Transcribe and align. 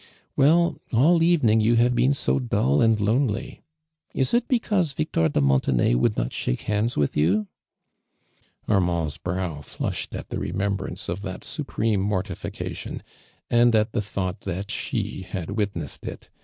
"Well, 0.35 0.81
all 0.91 1.21
evening 1.21 1.61
you 1.61 1.75
havo 1.75 1.93
been 1.93 2.13
so 2.15 2.39
dull 2.39 2.81
and 2.81 2.99
lonely! 2.99 3.61
Is 4.15 4.33
it 4.33 4.47
because 4.47 4.95
\ 4.97 4.97
ictor 4.97 5.31
de 5.31 5.41
Mon 5.41 5.61
tenay 5.61 5.93
would 5.95 6.17
not 6.17 6.33
shake 6.33 6.61
hands 6.61 6.97
with 6.97 7.15
you?"' 7.15 7.45
Armand's 8.67 9.19
brow 9.19 9.61
flushed 9.61 10.15
at 10.15 10.29
the 10.29 10.37
remem 10.37 10.75
brance 10.75 11.07
of 11.07 11.21
that 11.21 11.43
supreme 11.43 11.99
mortification, 12.01 13.03
and 13.47 13.75
at 13.75 13.91
the 13.91 13.99
tliought 13.99 14.39
that 14.39 14.71
she 14.71 15.21
had 15.21 15.51
witnessed 15.51 16.07
it. 16.07 16.31